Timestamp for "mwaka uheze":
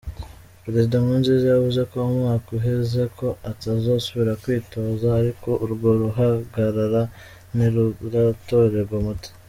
2.19-3.01